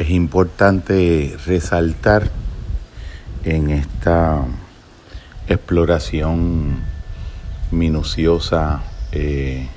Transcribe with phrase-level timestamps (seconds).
[0.00, 2.30] es importante resaltar
[3.44, 4.46] en esta
[5.46, 6.78] exploración
[7.70, 8.82] minuciosa,
[9.12, 9.68] eh,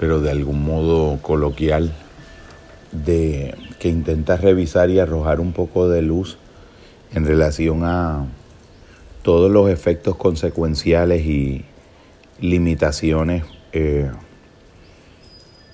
[0.00, 1.92] pero de algún modo coloquial,
[2.92, 6.38] de que intenta revisar y arrojar un poco de luz
[7.12, 8.24] en relación a
[9.22, 11.66] todos los efectos consecuenciales y
[12.40, 13.44] limitaciones
[13.74, 14.10] eh,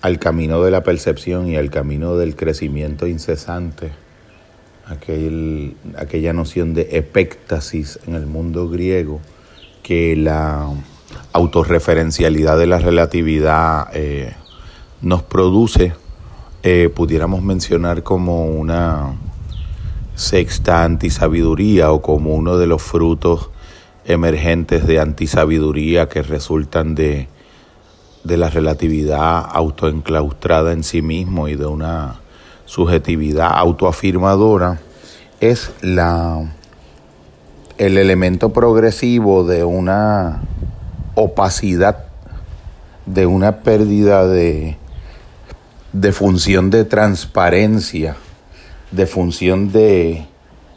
[0.01, 3.91] al camino de la percepción y al camino del crecimiento incesante,
[4.87, 9.21] aquel, aquella noción de epéctasis en el mundo griego,
[9.83, 10.69] que la
[11.33, 14.35] autorreferencialidad de la relatividad eh,
[15.01, 15.93] nos produce,
[16.63, 19.15] eh, pudiéramos mencionar como una
[20.15, 23.51] sexta antisabiduría o como uno de los frutos
[24.05, 27.29] emergentes de antisabiduría que resultan de
[28.29, 32.21] de la relatividad autoenclaustrada en sí mismo y de una
[32.67, 34.79] subjetividad autoafirmadora
[35.41, 36.47] es la
[37.79, 40.43] el elemento progresivo de una
[41.15, 42.05] opacidad,
[43.07, 44.77] de una pérdida de,
[45.93, 48.17] de función de transparencia,
[48.91, 50.27] de función de,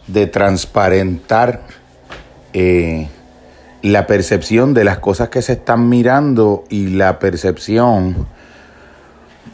[0.07, 1.61] de transparentar
[2.53, 3.09] eh,
[3.81, 8.27] la percepción de las cosas que se están mirando y la percepción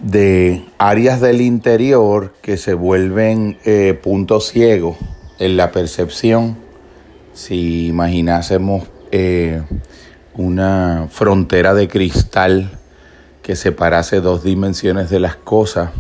[0.02, 4.98] de áreas del interior que se vuelven eh, puntos ciegos
[5.40, 6.58] en la percepción.
[7.34, 9.62] Si imaginásemos eh,
[10.34, 12.72] una frontera de cristal
[13.42, 15.92] que separase dos dimensiones de las cosas,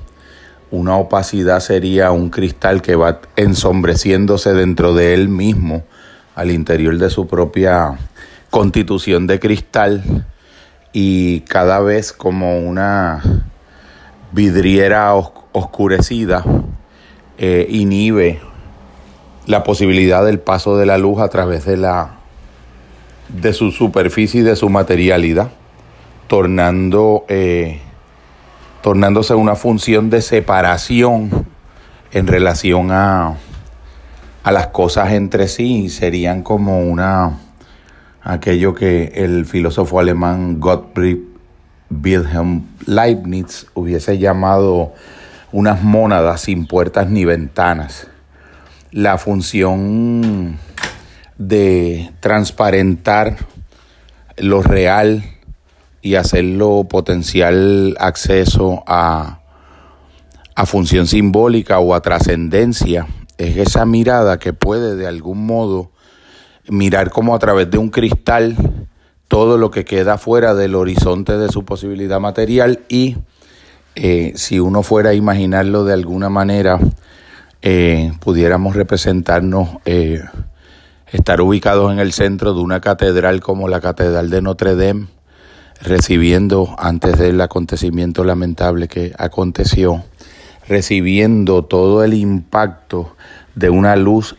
[0.70, 5.84] una opacidad sería un cristal que va ensombreciéndose dentro de él mismo,
[6.36, 7.98] al interior de su propia
[8.58, 10.26] constitución de cristal
[10.92, 13.22] y cada vez como una
[14.32, 16.44] vidriera oscurecida
[17.38, 18.40] eh, inhibe
[19.46, 22.16] la posibilidad del paso de la luz a través de la
[23.30, 25.52] de su superficie y de su materialidad,
[26.26, 27.80] tornando eh,
[28.82, 31.46] tornándose una función de separación
[32.12, 33.36] en relación a,
[34.42, 37.42] a las cosas entre sí, serían como una
[38.28, 41.20] aquello que el filósofo alemán Gottfried
[41.90, 44.94] Wilhelm Leibniz hubiese llamado
[45.54, 48.08] unas mónadas sin puertas ni ventanas.
[48.92, 50.60] La función
[51.38, 53.38] de transparentar
[54.36, 55.24] lo real
[56.02, 59.40] y hacerlo potencial acceso a,
[60.54, 63.08] a función simbólica o a trascendencia
[63.38, 65.92] es esa mirada que puede de algún modo
[66.70, 68.56] mirar como a través de un cristal
[69.28, 73.18] todo lo que queda fuera del horizonte de su posibilidad material y
[73.96, 76.80] eh, si uno fuera a imaginarlo de alguna manera,
[77.62, 80.22] eh, pudiéramos representarnos eh,
[81.12, 85.08] estar ubicados en el centro de una catedral como la Catedral de Notre Dame,
[85.82, 90.04] recibiendo antes del acontecimiento lamentable que aconteció,
[90.68, 93.16] recibiendo todo el impacto
[93.56, 94.36] de una luz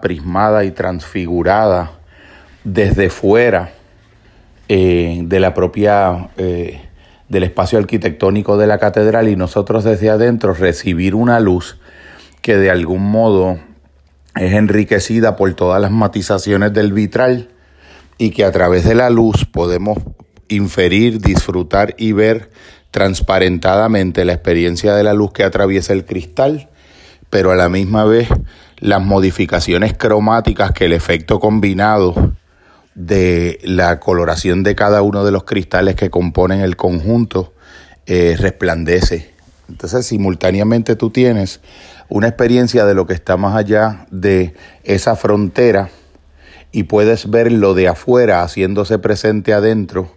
[0.00, 1.90] prismada y transfigurada
[2.64, 3.72] desde fuera
[4.68, 6.80] eh, de la propia eh,
[7.28, 11.78] del espacio arquitectónico de la catedral y nosotros desde adentro recibir una luz
[12.40, 13.58] que de algún modo
[14.34, 17.50] es enriquecida por todas las matizaciones del vitral
[18.16, 19.98] y que a través de la luz podemos
[20.48, 22.50] inferir, disfrutar y ver
[22.90, 26.70] transparentadamente la experiencia de la luz que atraviesa el cristal
[27.30, 28.28] pero a la misma vez
[28.80, 32.32] las modificaciones cromáticas que el efecto combinado
[32.94, 37.52] de la coloración de cada uno de los cristales que componen el conjunto
[38.06, 39.30] eh, resplandece.
[39.68, 41.60] Entonces simultáneamente tú tienes
[42.08, 45.90] una experiencia de lo que está más allá de esa frontera
[46.72, 50.16] y puedes ver lo de afuera haciéndose presente adentro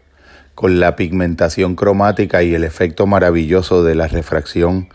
[0.55, 4.89] con la pigmentación cromática y el efecto maravilloso de la refracción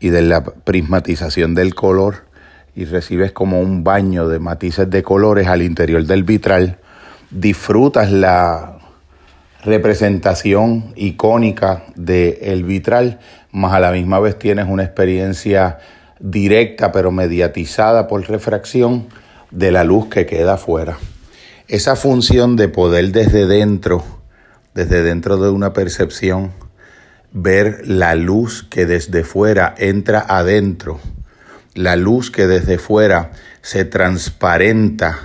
[0.00, 2.25] y de la prismatización del color
[2.76, 6.78] y recibes como un baño de matices de colores al interior del vitral,
[7.30, 8.78] disfrutas la
[9.64, 13.18] representación icónica del vitral,
[13.50, 15.78] más a la misma vez tienes una experiencia
[16.20, 19.08] directa pero mediatizada por refracción
[19.50, 20.98] de la luz que queda afuera.
[21.68, 24.04] Esa función de poder desde dentro,
[24.74, 26.52] desde dentro de una percepción,
[27.32, 31.00] ver la luz que desde fuera entra adentro,
[31.76, 33.30] la luz que desde fuera
[33.62, 35.18] se transparenta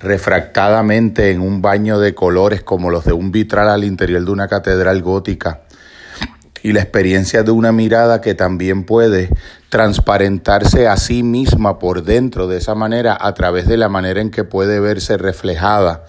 [0.00, 4.48] refractadamente en un baño de colores como los de un vitral al interior de una
[4.48, 5.62] catedral gótica
[6.62, 9.30] y la experiencia de una mirada que también puede
[9.70, 14.30] transparentarse a sí misma por dentro de esa manera a través de la manera en
[14.30, 16.04] que puede verse reflejada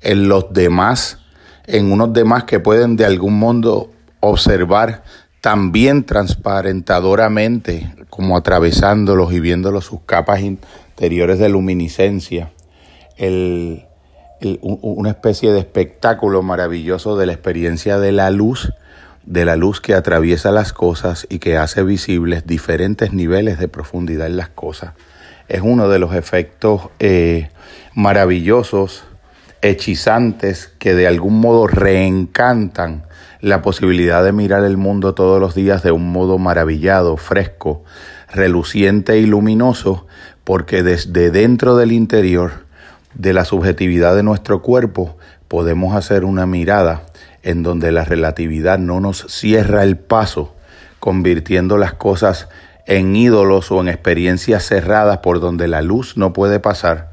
[0.00, 1.18] en los demás,
[1.66, 5.02] en unos demás que pueden de algún modo observar
[5.40, 12.50] también transparentadoramente, como atravesándolos y viéndolos sus capas interiores de luminiscencia,
[14.60, 18.74] una especie de espectáculo maravilloso de la experiencia de la luz,
[19.24, 24.26] de la luz que atraviesa las cosas y que hace visibles diferentes niveles de profundidad
[24.26, 24.92] en las cosas.
[25.48, 27.48] Es uno de los efectos eh,
[27.94, 29.04] maravillosos,
[29.62, 33.04] hechizantes, que de algún modo reencantan
[33.40, 37.82] la posibilidad de mirar el mundo todos los días de un modo maravillado, fresco,
[38.32, 40.06] reluciente y luminoso,
[40.44, 42.66] porque desde dentro del interior
[43.14, 45.16] de la subjetividad de nuestro cuerpo
[45.48, 47.02] podemos hacer una mirada
[47.42, 50.54] en donde la relatividad no nos cierra el paso,
[51.00, 52.48] convirtiendo las cosas
[52.86, 57.09] en ídolos o en experiencias cerradas por donde la luz no puede pasar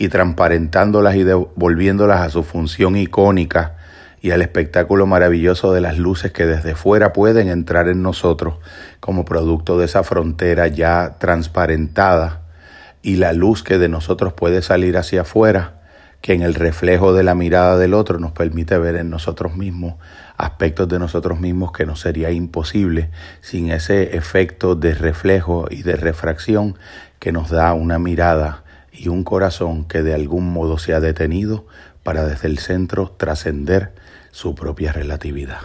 [0.00, 3.76] y transparentándolas y devolviéndolas a su función icónica
[4.22, 8.54] y al espectáculo maravilloso de las luces que desde fuera pueden entrar en nosotros
[9.00, 12.44] como producto de esa frontera ya transparentada
[13.02, 15.82] y la luz que de nosotros puede salir hacia afuera,
[16.22, 19.96] que en el reflejo de la mirada del otro nos permite ver en nosotros mismos
[20.38, 23.10] aspectos de nosotros mismos que nos sería imposible
[23.42, 26.78] sin ese efecto de reflejo y de refracción
[27.18, 31.66] que nos da una mirada y un corazón que de algún modo se ha detenido
[32.02, 33.92] para desde el centro trascender
[34.30, 35.60] su propia relatividad.